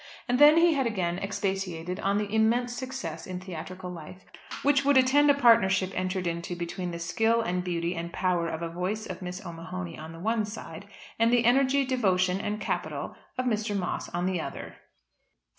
[0.27, 4.25] And then he had again expatiated on the immense success in theatrical life
[4.63, 8.73] which would attend a partnership entered into between the skill and beauty and power of
[8.73, 10.87] voice of Miss O'Mahony on the one side,
[11.19, 13.77] and the energy, devotion, and capital of Mr.
[13.77, 14.77] Moss on the other.